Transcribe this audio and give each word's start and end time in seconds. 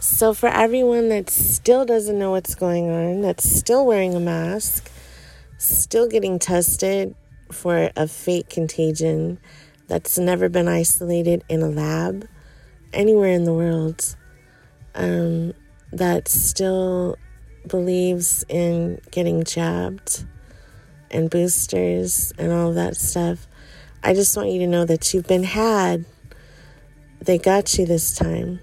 So, 0.00 0.32
for 0.32 0.48
everyone 0.48 1.08
that 1.08 1.28
still 1.28 1.84
doesn't 1.84 2.18
know 2.18 2.30
what's 2.30 2.54
going 2.54 2.88
on, 2.88 3.20
that's 3.20 3.48
still 3.48 3.84
wearing 3.84 4.14
a 4.14 4.20
mask, 4.20 4.90
still 5.58 6.08
getting 6.08 6.38
tested 6.38 7.16
for 7.50 7.90
a 7.96 8.06
fake 8.06 8.48
contagion 8.48 9.38
that's 9.88 10.16
never 10.16 10.48
been 10.48 10.68
isolated 10.68 11.42
in 11.48 11.62
a 11.62 11.68
lab 11.68 12.28
anywhere 12.92 13.32
in 13.32 13.42
the 13.42 13.52
world, 13.52 14.14
um, 14.94 15.52
that 15.92 16.28
still 16.28 17.16
believes 17.66 18.44
in 18.48 19.00
getting 19.10 19.42
jabbed 19.42 20.24
and 21.10 21.30
boosters 21.30 22.32
and 22.38 22.52
all 22.52 22.72
that 22.72 22.96
stuff, 22.96 23.46
I 24.02 24.14
just 24.14 24.36
want 24.36 24.50
you 24.50 24.60
to 24.60 24.66
know 24.66 24.84
that 24.84 25.12
you've 25.12 25.26
been 25.26 25.44
had. 25.44 26.04
They 27.20 27.38
got 27.38 27.76
you 27.78 27.86
this 27.86 28.14
time. 28.14 28.60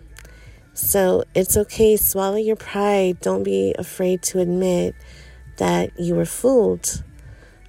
So 0.76 1.24
it's 1.34 1.56
okay, 1.56 1.96
swallow 1.96 2.36
your 2.36 2.58
pride. 2.58 3.22
Don't 3.22 3.44
be 3.44 3.74
afraid 3.80 4.22
to 4.24 4.40
admit 4.40 4.94
that 5.56 5.98
you 5.98 6.16
were 6.16 6.26
fooled 6.26 7.02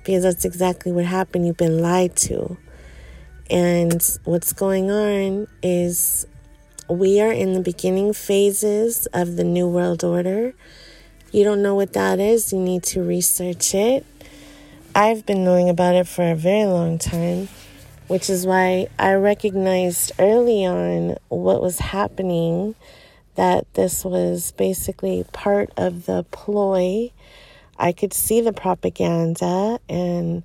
because 0.03 0.25
that's 0.25 0.45
exactly 0.45 0.91
what 0.91 1.05
happened. 1.05 1.47
You've 1.47 1.57
been 1.57 1.79
lied 1.79 2.17
to. 2.17 2.59
And 3.49 4.03
what's 4.25 4.53
going 4.53 4.91
on 4.91 5.47
is 5.63 6.27
we 6.89 7.21
are 7.21 7.31
in 7.31 7.53
the 7.53 7.61
beginning 7.61 8.13
phases 8.13 9.07
of 9.15 9.37
the 9.37 9.45
New 9.45 9.69
World 9.69 10.03
Order. 10.03 10.53
You 11.31 11.45
don't 11.45 11.63
know 11.63 11.77
what 11.77 11.93
that 11.93 12.19
is, 12.19 12.53
you 12.53 12.59
need 12.59 12.83
to 12.85 13.03
research 13.03 13.73
it. 13.73 14.05
I've 14.97 15.25
been 15.25 15.45
knowing 15.45 15.69
about 15.69 15.95
it 15.95 16.09
for 16.09 16.29
a 16.29 16.35
very 16.35 16.65
long 16.65 16.99
time, 16.99 17.49
which 18.09 18.31
is 18.31 18.47
why 18.47 18.89
I 18.99 19.15
recognized 19.15 20.13
early 20.19 20.65
on 20.65 21.17
what 21.29 21.61
was 21.61 21.79
happening 21.79 22.75
that 23.35 23.73
this 23.75 24.05
was 24.05 24.53
basically 24.53 25.25
part 25.33 25.71
of 25.77 26.07
the 26.07 26.25
ploy. 26.31 27.13
I 27.79 27.93
could 27.93 28.15
see 28.15 28.41
the 28.41 28.53
propaganda 28.53 29.79
and 29.89 30.43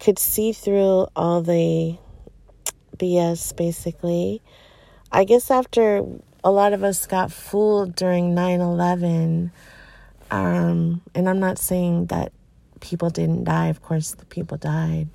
could 0.00 0.18
see 0.18 0.52
through 0.52 1.08
all 1.16 1.42
the 1.42 1.96
BS 2.96 3.54
basically. 3.56 4.42
I 5.12 5.24
guess 5.24 5.50
after 5.50 6.04
a 6.42 6.50
lot 6.50 6.72
of 6.72 6.84
us 6.84 7.06
got 7.06 7.32
fooled 7.32 7.96
during 7.96 8.34
9 8.34 8.60
11, 8.60 9.50
um, 10.30 11.00
and 11.14 11.28
I'm 11.28 11.40
not 11.40 11.58
saying 11.58 12.06
that 12.06 12.32
people 12.80 13.10
didn't 13.10 13.44
die. 13.44 13.66
Of 13.66 13.82
course, 13.82 14.12
the 14.12 14.24
people 14.26 14.56
died. 14.56 15.08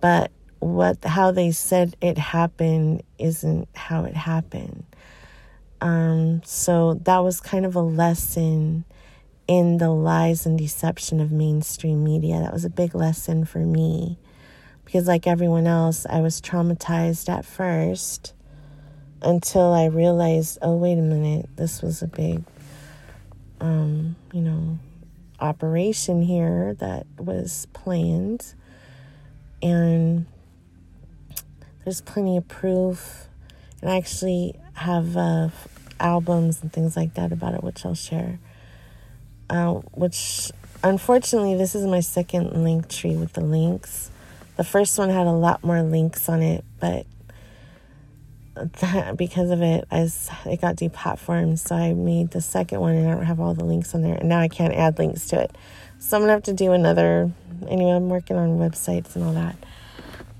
But 0.00 0.30
what 0.64 1.04
how 1.04 1.30
they 1.30 1.50
said 1.50 1.94
it 2.00 2.16
happened 2.16 3.02
isn't 3.18 3.68
how 3.74 4.04
it 4.04 4.16
happened. 4.16 4.84
Um, 5.82 6.42
so 6.42 6.94
that 7.04 7.18
was 7.18 7.38
kind 7.40 7.66
of 7.66 7.76
a 7.76 7.82
lesson 7.82 8.84
in 9.46 9.76
the 9.76 9.90
lies 9.90 10.46
and 10.46 10.58
deception 10.58 11.20
of 11.20 11.30
mainstream 11.30 12.02
media. 12.02 12.40
That 12.40 12.54
was 12.54 12.64
a 12.64 12.70
big 12.70 12.94
lesson 12.94 13.44
for 13.44 13.58
me 13.58 14.16
because, 14.86 15.06
like 15.06 15.26
everyone 15.26 15.66
else, 15.66 16.06
I 16.08 16.22
was 16.22 16.40
traumatized 16.40 17.28
at 17.28 17.44
first 17.44 18.32
until 19.20 19.70
I 19.70 19.84
realized, 19.84 20.58
oh, 20.62 20.76
wait 20.76 20.98
a 20.98 21.02
minute, 21.02 21.50
this 21.56 21.82
was 21.82 22.00
a 22.00 22.06
big, 22.06 22.42
um, 23.60 24.16
you 24.32 24.40
know, 24.40 24.78
operation 25.40 26.22
here 26.22 26.72
that 26.78 27.06
was 27.18 27.66
planned. 27.74 28.54
And 29.62 30.24
there's 31.84 32.00
plenty 32.00 32.36
of 32.36 32.48
proof. 32.48 33.28
And 33.80 33.90
I 33.90 33.96
actually 33.96 34.58
have 34.74 35.16
uh, 35.16 35.48
albums 36.00 36.62
and 36.62 36.72
things 36.72 36.96
like 36.96 37.14
that 37.14 37.32
about 37.32 37.54
it, 37.54 37.62
which 37.62 37.84
I'll 37.84 37.94
share. 37.94 38.38
Uh, 39.50 39.74
which, 39.92 40.50
unfortunately, 40.82 41.56
this 41.56 41.74
is 41.74 41.84
my 41.84 42.00
second 42.00 42.64
link 42.64 42.88
tree 42.88 43.16
with 43.16 43.34
the 43.34 43.42
links. 43.42 44.10
The 44.56 44.64
first 44.64 44.98
one 44.98 45.10
had 45.10 45.26
a 45.26 45.32
lot 45.32 45.62
more 45.62 45.82
links 45.82 46.28
on 46.28 46.42
it, 46.42 46.64
but 46.80 47.06
that, 48.54 49.16
because 49.16 49.50
of 49.50 49.60
it, 49.62 49.84
as 49.90 50.30
it 50.46 50.60
got 50.60 50.76
deplatformed, 50.76 51.58
so 51.58 51.74
I 51.74 51.92
made 51.92 52.30
the 52.30 52.40
second 52.40 52.80
one 52.80 52.94
and 52.94 53.08
I 53.08 53.14
don't 53.14 53.26
have 53.26 53.40
all 53.40 53.54
the 53.54 53.64
links 53.64 53.94
on 53.94 54.02
there, 54.02 54.14
and 54.14 54.28
now 54.28 54.40
I 54.40 54.48
can't 54.48 54.72
add 54.72 54.98
links 54.98 55.26
to 55.28 55.40
it. 55.40 55.54
So 55.98 56.16
I'm 56.16 56.22
gonna 56.22 56.32
have 56.32 56.44
to 56.44 56.52
do 56.52 56.72
another. 56.72 57.32
Anyway, 57.68 57.90
I'm 57.90 58.08
working 58.08 58.36
on 58.36 58.58
websites 58.58 59.16
and 59.16 59.24
all 59.24 59.32
that. 59.32 59.56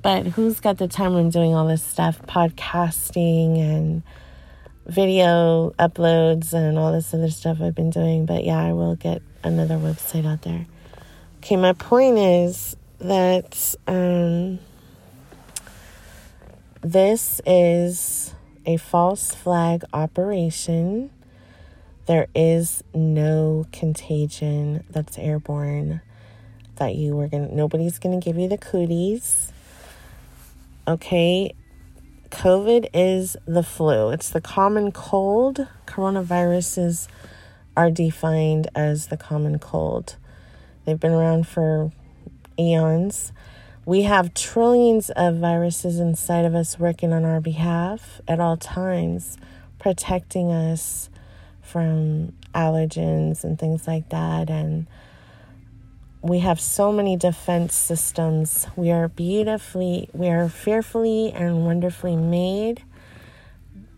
But 0.04 0.26
who's 0.26 0.60
got 0.60 0.76
the 0.76 0.86
time 0.86 1.14
when 1.14 1.24
I'm 1.24 1.30
doing 1.30 1.54
all 1.54 1.66
this 1.66 1.82
stuff, 1.82 2.20
podcasting 2.26 3.58
and 3.58 4.02
video 4.84 5.70
uploads 5.78 6.52
and 6.52 6.78
all 6.78 6.92
this 6.92 7.14
other 7.14 7.30
stuff 7.30 7.62
I've 7.62 7.74
been 7.74 7.88
doing? 7.88 8.26
But 8.26 8.44
yeah, 8.44 8.62
I 8.62 8.74
will 8.74 8.96
get 8.96 9.22
another 9.42 9.76
website 9.76 10.26
out 10.26 10.42
there. 10.42 10.66
Okay, 11.38 11.56
my 11.56 11.72
point 11.72 12.18
is 12.18 12.76
that 12.98 13.74
um, 13.86 14.58
this 16.82 17.40
is 17.46 18.34
a 18.66 18.76
false 18.76 19.34
flag 19.34 19.84
operation. 19.94 21.08
There 22.04 22.26
is 22.34 22.84
no 22.92 23.64
contagion 23.72 24.84
that's 24.90 25.16
airborne 25.16 26.02
that 26.76 26.94
you 26.94 27.16
were 27.16 27.28
going 27.28 27.48
to, 27.48 27.54
nobody's 27.54 27.98
going 27.98 28.20
to 28.20 28.22
give 28.22 28.36
you 28.36 28.48
the 28.48 28.58
cooties. 28.58 29.50
Okay. 30.86 31.54
COVID 32.30 32.88
is 32.92 33.36
the 33.46 33.62
flu. 33.62 34.10
It's 34.10 34.28
the 34.28 34.40
common 34.40 34.92
cold. 34.92 35.66
Coronaviruses 35.86 37.08
are 37.76 37.90
defined 37.90 38.68
as 38.74 39.06
the 39.06 39.16
common 39.16 39.58
cold. 39.58 40.16
They've 40.84 41.00
been 41.00 41.12
around 41.12 41.46
for 41.46 41.90
eons. 42.58 43.32
We 43.86 44.02
have 44.02 44.34
trillions 44.34 45.10
of 45.10 45.36
viruses 45.36 45.98
inside 45.98 46.44
of 46.44 46.54
us 46.54 46.78
working 46.78 47.12
on 47.12 47.24
our 47.24 47.40
behalf 47.40 48.20
at 48.26 48.40
all 48.40 48.56
times, 48.56 49.38
protecting 49.78 50.50
us 50.50 51.08
from 51.62 52.32
allergens 52.54 53.44
and 53.44 53.58
things 53.58 53.86
like 53.86 54.10
that. 54.10 54.50
And 54.50 54.86
we 56.24 56.38
have 56.38 56.58
so 56.58 56.90
many 56.90 57.18
defense 57.18 57.74
systems. 57.74 58.66
We 58.76 58.90
are 58.90 59.08
beautifully, 59.08 60.08
we 60.14 60.28
are 60.28 60.48
fearfully 60.48 61.30
and 61.30 61.66
wonderfully 61.66 62.16
made. 62.16 62.82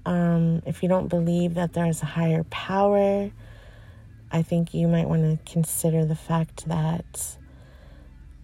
Um, 0.04 0.60
if 0.66 0.82
you 0.82 0.88
don't 0.88 1.06
believe 1.06 1.54
that 1.54 1.72
there's 1.72 2.02
a 2.02 2.06
higher 2.06 2.42
power, 2.50 3.30
I 4.32 4.42
think 4.42 4.74
you 4.74 4.88
might 4.88 5.06
want 5.06 5.22
to 5.22 5.52
consider 5.52 6.04
the 6.04 6.16
fact 6.16 6.66
that 6.66 7.36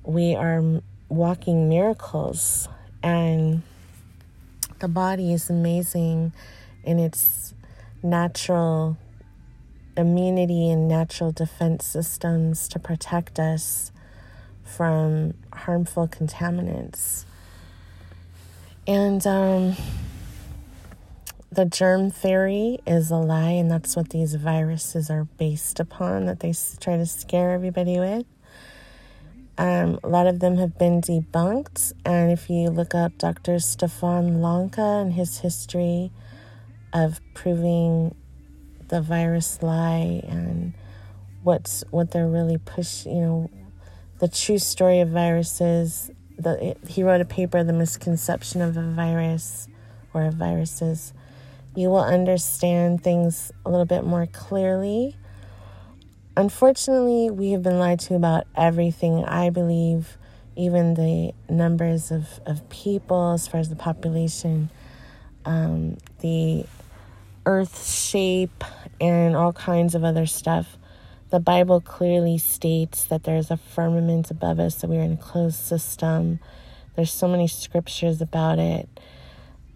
we 0.04 0.36
are 0.36 0.62
walking 1.08 1.68
miracles 1.68 2.68
and 3.02 3.62
the 4.78 4.86
body 4.86 5.32
is 5.32 5.50
amazing 5.50 6.32
in 6.84 7.00
its 7.00 7.52
natural 8.00 8.96
immunity 9.96 10.70
and 10.70 10.88
natural 10.88 11.32
defense 11.32 11.84
systems 11.84 12.68
to 12.68 12.78
protect 12.78 13.38
us 13.38 13.92
from 14.64 15.34
harmful 15.52 16.08
contaminants. 16.08 17.24
And 18.86 19.26
um, 19.26 19.76
the 21.50 21.64
germ 21.64 22.10
theory 22.10 22.78
is 22.86 23.10
a 23.10 23.16
lie, 23.16 23.50
and 23.50 23.70
that's 23.70 23.94
what 23.94 24.10
these 24.10 24.34
viruses 24.34 25.10
are 25.10 25.24
based 25.24 25.78
upon 25.78 26.26
that 26.26 26.40
they 26.40 26.54
try 26.80 26.96
to 26.96 27.06
scare 27.06 27.50
everybody 27.50 27.98
with. 27.98 28.24
Um, 29.58 30.00
a 30.02 30.08
lot 30.08 30.26
of 30.26 30.40
them 30.40 30.56
have 30.56 30.78
been 30.78 31.00
debunked. 31.00 31.92
And 32.04 32.32
if 32.32 32.48
you 32.48 32.70
look 32.70 32.94
up 32.94 33.18
Dr. 33.18 33.58
Stefan 33.58 34.40
Lanka 34.40 34.80
and 34.80 35.12
his 35.12 35.38
history 35.40 36.10
of 36.92 37.20
proving 37.34 38.14
the 38.92 39.00
virus 39.00 39.60
lie 39.62 40.22
and 40.28 40.72
what's 41.42 41.82
what 41.90 42.12
they're 42.12 42.28
really 42.28 42.58
push, 42.58 43.04
you 43.06 43.20
know, 43.20 43.50
the 44.20 44.28
true 44.28 44.58
story 44.58 45.00
of 45.00 45.08
viruses. 45.08 46.10
The, 46.38 46.70
it, 46.70 46.78
he 46.86 47.02
wrote 47.02 47.20
a 47.20 47.24
paper, 47.24 47.64
The 47.64 47.72
Misconception 47.72 48.62
of 48.62 48.76
a 48.76 48.82
Virus 48.82 49.66
or 50.14 50.22
of 50.22 50.34
Viruses. 50.34 51.12
You 51.74 51.88
will 51.88 52.04
understand 52.04 53.02
things 53.02 53.50
a 53.66 53.70
little 53.70 53.86
bit 53.86 54.04
more 54.04 54.26
clearly 54.26 55.16
Unfortunately, 56.34 57.28
we 57.28 57.50
have 57.50 57.62
been 57.62 57.78
lied 57.78 58.00
to 58.00 58.14
about 58.14 58.46
everything. 58.56 59.22
I 59.24 59.50
believe 59.50 60.16
even 60.56 60.94
the 60.94 61.32
numbers 61.50 62.10
of, 62.10 62.40
of 62.46 62.66
people, 62.70 63.32
as 63.32 63.46
far 63.46 63.60
as 63.60 63.68
the 63.68 63.76
population, 63.76 64.70
um, 65.44 65.98
the 66.20 66.64
earth 67.44 67.86
shape, 67.86 68.64
and 69.02 69.34
all 69.34 69.52
kinds 69.52 69.96
of 69.96 70.04
other 70.04 70.26
stuff. 70.26 70.78
The 71.30 71.40
Bible 71.40 71.80
clearly 71.80 72.38
states 72.38 73.04
that 73.04 73.24
there's 73.24 73.50
a 73.50 73.56
firmament 73.56 74.30
above 74.30 74.60
us, 74.60 74.76
that 74.76 74.88
we're 74.88 75.02
in 75.02 75.14
a 75.14 75.16
closed 75.16 75.58
system. 75.58 76.38
There's 76.94 77.10
so 77.10 77.26
many 77.26 77.48
scriptures 77.48 78.20
about 78.20 78.60
it. 78.60 78.88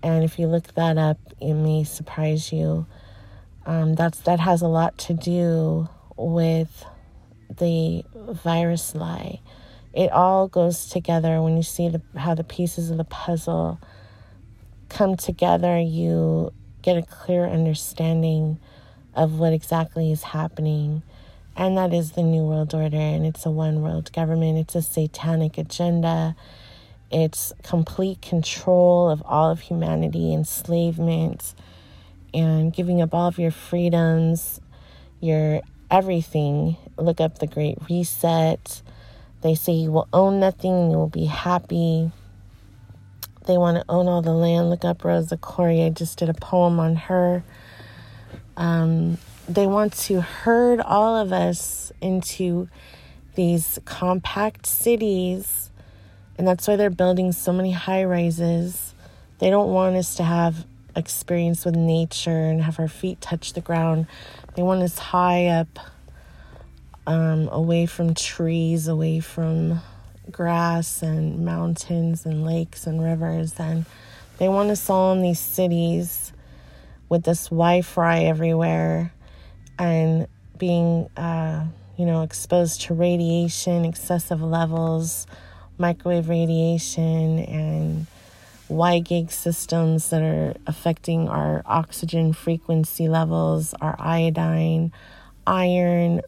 And 0.02 0.22
if 0.22 0.38
you 0.38 0.46
look 0.46 0.74
that 0.74 0.96
up, 0.96 1.18
it 1.40 1.54
may 1.54 1.82
surprise 1.82 2.52
you. 2.52 2.86
Um, 3.64 3.96
that's 3.96 4.20
that 4.20 4.38
has 4.38 4.62
a 4.62 4.68
lot 4.68 4.96
to 4.98 5.14
do 5.14 5.88
with 6.16 6.84
the 7.58 8.04
virus 8.14 8.94
lie. 8.94 9.40
It 9.92 10.12
all 10.12 10.46
goes 10.46 10.86
together 10.88 11.42
when 11.42 11.56
you 11.56 11.64
see 11.64 11.88
the, 11.88 12.00
how 12.16 12.34
the 12.34 12.44
pieces 12.44 12.90
of 12.90 12.96
the 12.96 13.04
puzzle 13.04 13.80
come 14.88 15.16
together. 15.16 15.80
You 15.80 16.52
get 16.82 16.96
a 16.96 17.02
clear 17.02 17.46
understanding 17.46 18.60
of 19.16 19.38
what 19.38 19.52
exactly 19.52 20.12
is 20.12 20.22
happening. 20.22 21.02
And 21.56 21.76
that 21.78 21.92
is 21.94 22.12
the 22.12 22.22
New 22.22 22.42
World 22.42 22.74
Order, 22.74 22.96
and 22.96 23.24
it's 23.24 23.46
a 23.46 23.50
one 23.50 23.82
world 23.82 24.12
government. 24.12 24.58
It's 24.58 24.74
a 24.74 24.82
satanic 24.82 25.56
agenda. 25.56 26.36
It's 27.10 27.52
complete 27.62 28.20
control 28.20 29.08
of 29.08 29.22
all 29.24 29.50
of 29.50 29.60
humanity, 29.60 30.34
enslavement, 30.34 31.54
and 32.34 32.72
giving 32.72 33.00
up 33.00 33.14
all 33.14 33.28
of 33.28 33.38
your 33.38 33.50
freedoms, 33.50 34.60
your 35.20 35.62
everything. 35.90 36.76
Look 36.98 37.20
up 37.20 37.38
the 37.38 37.46
Great 37.46 37.78
Reset. 37.88 38.82
They 39.40 39.54
say 39.54 39.72
you 39.72 39.92
will 39.92 40.08
own 40.12 40.40
nothing, 40.40 40.90
you 40.90 40.96
will 40.98 41.08
be 41.08 41.26
happy. 41.26 42.10
They 43.46 43.56
want 43.56 43.78
to 43.78 43.84
own 43.88 44.08
all 44.08 44.22
the 44.22 44.32
land. 44.32 44.70
Look 44.70 44.84
up 44.84 45.04
Rosa 45.04 45.36
Koire. 45.36 45.86
I 45.86 45.90
just 45.90 46.18
did 46.18 46.28
a 46.28 46.34
poem 46.34 46.80
on 46.80 46.96
her. 46.96 47.44
Um, 48.56 49.18
they 49.48 49.66
want 49.66 49.92
to 49.94 50.20
herd 50.20 50.80
all 50.80 51.16
of 51.16 51.32
us 51.32 51.92
into 52.00 52.68
these 53.34 53.78
compact 53.84 54.66
cities, 54.66 55.70
and 56.38 56.46
that's 56.46 56.66
why 56.66 56.76
they're 56.76 56.90
building 56.90 57.32
so 57.32 57.52
many 57.52 57.72
high 57.72 58.04
rises. 58.04 58.94
They 59.38 59.50
don't 59.50 59.72
want 59.72 59.96
us 59.96 60.16
to 60.16 60.24
have 60.24 60.66
experience 60.96 61.64
with 61.64 61.76
nature 61.76 62.30
and 62.30 62.62
have 62.62 62.80
our 62.80 62.88
feet 62.88 63.20
touch 63.20 63.52
the 63.52 63.60
ground. 63.60 64.06
They 64.54 64.62
want 64.62 64.82
us 64.82 64.98
high 64.98 65.46
up, 65.46 65.78
um, 67.06 67.48
away 67.48 67.86
from 67.86 68.14
trees, 68.14 68.88
away 68.88 69.20
from 69.20 69.80
grass 70.30 71.02
and 71.02 71.44
mountains 71.44 72.26
and 72.26 72.44
lakes 72.44 72.86
and 72.86 73.02
rivers. 73.02 73.54
And 73.58 73.84
they 74.38 74.48
want 74.48 74.70
us 74.70 74.88
all 74.88 75.12
in 75.12 75.22
these 75.22 75.38
cities 75.38 76.32
with 77.08 77.24
this 77.24 77.46
Wi 77.46 77.82
Fi 77.82 78.24
everywhere 78.24 79.12
and 79.78 80.26
being, 80.58 81.08
uh, 81.16 81.66
you 81.96 82.06
know, 82.06 82.22
exposed 82.22 82.82
to 82.82 82.94
radiation, 82.94 83.84
excessive 83.84 84.42
levels, 84.42 85.26
microwave 85.78 86.28
radiation, 86.28 87.38
and 87.40 88.06
Y 88.68 88.98
gig 88.98 89.30
systems 89.30 90.10
that 90.10 90.22
are 90.22 90.54
affecting 90.66 91.28
our 91.28 91.62
oxygen 91.66 92.32
frequency 92.32 93.08
levels, 93.08 93.74
our 93.80 93.94
iodine, 93.98 94.92
iron, 95.46 96.20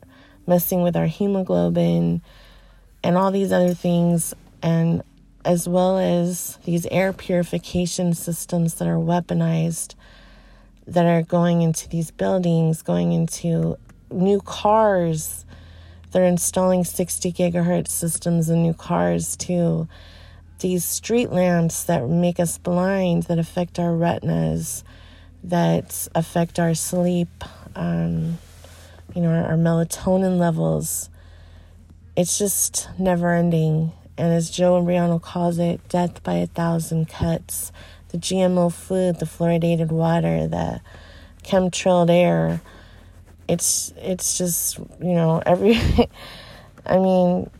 messing 0.46 0.82
with 0.82 0.96
our 0.96 1.06
hemoglobin, 1.06 2.22
and 3.02 3.16
all 3.16 3.30
these 3.30 3.50
other 3.50 3.74
things, 3.74 4.34
and 4.62 5.02
as 5.44 5.68
well 5.68 5.98
as 5.98 6.58
these 6.64 6.86
air 6.90 7.12
purification 7.12 8.14
systems 8.14 8.74
that 8.74 8.86
are 8.86 8.98
weaponized 8.98 9.94
that 10.88 11.04
are 11.04 11.22
going 11.22 11.60
into 11.60 11.88
these 11.88 12.10
buildings, 12.10 12.82
going 12.82 13.12
into 13.12 13.76
new 14.10 14.40
cars. 14.40 15.44
They're 16.10 16.24
installing 16.24 16.84
60 16.84 17.30
gigahertz 17.32 17.88
systems 17.88 18.48
in 18.48 18.62
new 18.62 18.72
cars 18.72 19.36
too. 19.36 19.86
These 20.60 20.84
street 20.84 21.30
lamps 21.30 21.84
that 21.84 22.08
make 22.08 22.40
us 22.40 22.56
blind, 22.56 23.24
that 23.24 23.38
affect 23.38 23.78
our 23.78 23.94
retinas, 23.94 24.82
that 25.44 26.08
affect 26.14 26.58
our 26.58 26.74
sleep, 26.74 27.44
um, 27.76 28.38
you 29.14 29.20
know, 29.20 29.28
our, 29.28 29.50
our 29.50 29.56
melatonin 29.56 30.38
levels. 30.38 31.10
It's 32.16 32.38
just 32.38 32.88
never 32.98 33.32
ending. 33.34 33.92
And 34.16 34.32
as 34.32 34.50
Joe 34.50 34.78
and 34.78 34.88
Imbriano 34.88 35.20
calls 35.20 35.58
it, 35.58 35.86
death 35.88 36.22
by 36.22 36.36
a 36.36 36.46
thousand 36.46 37.08
cuts 37.08 37.70
the 38.08 38.18
GMO 38.18 38.72
food, 38.72 39.18
the 39.18 39.26
fluoridated 39.26 39.90
water, 39.90 40.46
the 40.48 40.80
chemtrailed 41.42 42.10
air. 42.10 42.60
It's 43.48 43.92
it's 43.96 44.38
just 44.38 44.78
you 44.78 45.14
know 45.14 45.42
every. 45.44 45.78
I 46.86 46.98
mean, 46.98 47.50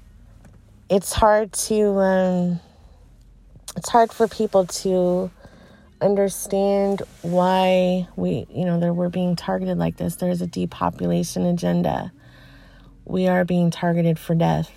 it's 0.88 1.12
hard 1.12 1.52
to 1.52 1.98
um, 1.98 2.60
it's 3.76 3.88
hard 3.88 4.12
for 4.12 4.26
people 4.28 4.66
to 4.66 5.30
understand 6.00 7.02
why 7.22 8.06
we 8.16 8.46
you 8.50 8.64
know 8.64 8.78
that 8.80 8.94
we're 8.94 9.08
being 9.08 9.36
targeted 9.36 9.78
like 9.78 9.96
this. 9.96 10.16
There's 10.16 10.40
a 10.40 10.46
depopulation 10.46 11.44
agenda. 11.46 12.12
We 13.04 13.26
are 13.26 13.44
being 13.44 13.70
targeted 13.70 14.18
for 14.18 14.34
death. 14.34 14.70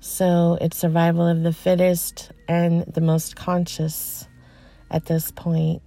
So 0.00 0.56
it's 0.60 0.78
survival 0.78 1.26
of 1.26 1.42
the 1.42 1.52
fittest 1.52 2.30
and 2.48 2.84
the 2.86 3.00
most 3.00 3.36
conscious 3.36 4.28
at 4.90 5.06
this 5.06 5.30
point. 5.30 5.82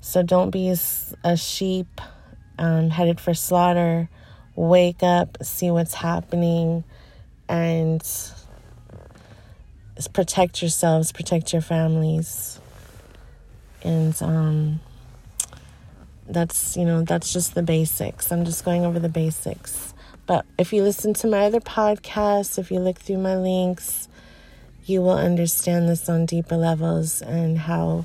So 0.00 0.22
don't 0.22 0.50
be 0.50 0.74
a, 1.24 1.36
sheep 1.36 2.00
um, 2.58 2.90
headed 2.90 3.20
for 3.20 3.34
slaughter. 3.34 4.08
Wake 4.56 5.02
up, 5.02 5.38
see 5.42 5.70
what's 5.70 5.94
happening, 5.94 6.84
and 7.48 8.02
protect 10.12 10.60
yourselves, 10.60 11.12
protect 11.12 11.52
your 11.52 11.62
families. 11.62 12.60
And 13.82 14.20
um, 14.20 14.80
that's, 16.28 16.76
you 16.76 16.84
know, 16.84 17.02
that's 17.02 17.32
just 17.32 17.54
the 17.54 17.62
basics. 17.62 18.30
I'm 18.30 18.44
just 18.44 18.64
going 18.64 18.84
over 18.84 18.98
the 18.98 19.08
basics. 19.08 19.94
But 20.26 20.46
if 20.58 20.72
you 20.72 20.82
listen 20.82 21.14
to 21.14 21.26
my 21.26 21.44
other 21.44 21.60
podcasts, 21.60 22.58
if 22.58 22.70
you 22.70 22.78
look 22.78 22.98
through 22.98 23.18
my 23.18 23.36
links, 23.36 24.08
you 24.84 25.00
will 25.00 25.18
understand 25.18 25.88
this 25.88 26.08
on 26.08 26.26
deeper 26.26 26.56
levels 26.56 27.22
and 27.22 27.58
how 27.58 28.04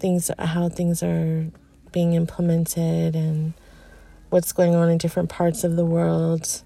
things 0.00 0.30
how 0.38 0.68
things 0.68 1.02
are 1.02 1.50
being 1.92 2.14
implemented 2.14 3.14
and 3.14 3.52
what's 4.30 4.52
going 4.52 4.74
on 4.74 4.90
in 4.90 4.98
different 4.98 5.28
parts 5.28 5.64
of 5.64 5.76
the 5.76 5.84
world. 5.84 6.62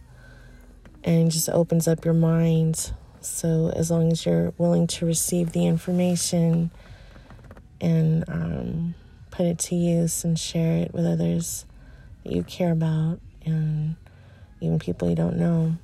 And 1.02 1.30
just 1.30 1.50
opens 1.50 1.86
up 1.86 2.04
your 2.06 2.14
mind. 2.14 2.92
So 3.20 3.70
as 3.76 3.90
long 3.90 4.10
as 4.10 4.24
you're 4.24 4.54
willing 4.56 4.86
to 4.86 5.04
receive 5.04 5.52
the 5.52 5.66
information 5.66 6.70
and 7.80 8.24
um, 8.28 8.94
put 9.30 9.44
it 9.44 9.58
to 9.58 9.74
use 9.74 10.24
and 10.24 10.38
share 10.38 10.78
it 10.78 10.94
with 10.94 11.04
others 11.04 11.66
that 12.22 12.32
you 12.32 12.42
care 12.42 12.72
about 12.72 13.20
and 13.44 13.96
even 14.60 14.78
people 14.78 15.10
you 15.10 15.16
don't 15.16 15.36
know 15.36 15.76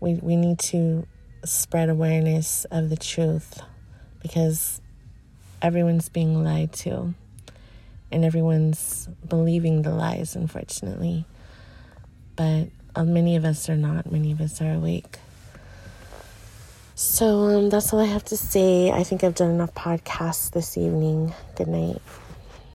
we, 0.00 0.14
we 0.14 0.36
need 0.36 0.58
to 0.58 1.06
spread 1.44 1.88
awareness 1.88 2.64
of 2.70 2.90
the 2.90 2.96
truth. 2.96 3.60
Because 4.20 4.79
everyone's 5.62 6.08
being 6.08 6.42
lied 6.42 6.72
to 6.72 7.14
and 8.10 8.24
everyone's 8.24 9.08
believing 9.28 9.82
the 9.82 9.90
lies, 9.90 10.34
unfortunately. 10.34 11.24
But 12.36 12.68
uh, 12.96 13.04
many 13.04 13.36
of 13.36 13.44
us 13.44 13.68
are 13.68 13.76
not, 13.76 14.10
many 14.10 14.32
of 14.32 14.40
us 14.40 14.60
are 14.60 14.72
awake. 14.72 15.18
So 16.94 17.44
um, 17.44 17.70
that's 17.70 17.92
all 17.92 18.00
I 18.00 18.06
have 18.06 18.24
to 18.26 18.36
say. 18.36 18.90
I 18.90 19.04
think 19.04 19.24
I've 19.24 19.34
done 19.34 19.50
enough 19.50 19.74
podcasts 19.74 20.50
this 20.50 20.76
evening. 20.76 21.32
Good 21.56 21.68
night. 21.68 22.02